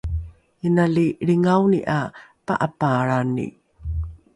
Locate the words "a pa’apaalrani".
1.97-3.47